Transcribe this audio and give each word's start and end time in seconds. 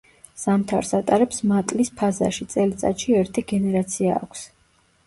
ზამთარს 0.43 0.93
ატარებს 0.99 1.43
მატლის 1.51 1.93
ფაზაში, 2.01 2.49
წელიწადში 2.55 3.17
ერთი 3.21 3.47
გენერაცია 3.55 4.23
აქვს. 4.25 4.53